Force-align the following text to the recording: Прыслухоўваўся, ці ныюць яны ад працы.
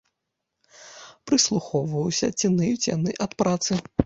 Прыслухоўваўся, 1.31 2.31
ці 2.41 2.53
ныюць 2.57 2.89
яны 2.97 3.11
ад 3.29 3.39
працы. 3.45 3.81